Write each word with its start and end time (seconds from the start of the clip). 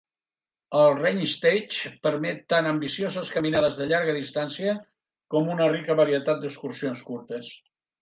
El 0.77 0.87
Rheinsteig 1.01 1.77
permet 2.07 2.41
tant 2.55 2.71
ambicioses 2.71 3.31
caminades 3.37 3.79
de 3.83 3.89
llarga 3.93 4.19
distància 4.19 4.77
com 5.37 5.55
una 5.59 5.71
rica 5.79 6.01
varietat 6.05 6.45
d'excursions 6.45 7.09
curtes. 7.13 7.57